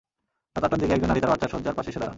[0.61, 2.09] রাত আটটার দিকে একজন নারী তাঁর বাচ্চার শয্যার পাশে এসে দাঁড়ান।